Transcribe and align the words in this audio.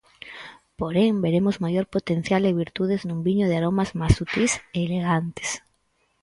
Porén, 0.79 1.11
veremos 1.25 1.55
maior 1.65 1.85
potencial 1.95 2.41
e 2.49 2.57
virtudes 2.63 3.01
nun 3.07 3.19
viño 3.27 3.45
de 3.47 3.55
aromas 3.59 3.89
máis 3.99 4.13
sutís 4.19 4.51
e 4.75 4.77
elegantes. 4.87 5.49